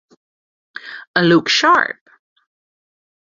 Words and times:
A 1.15 1.21
Look 1.21 1.47
Sharp! 1.47 1.99